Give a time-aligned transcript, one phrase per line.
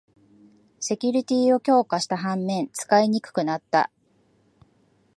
[0.79, 3.91] セキュリティーを強化した反面、使いにくくなった